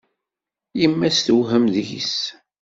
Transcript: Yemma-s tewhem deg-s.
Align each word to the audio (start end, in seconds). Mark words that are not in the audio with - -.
Yemma-s 0.79 1.17
tewhem 1.25 1.65
deg-s. 1.75 2.13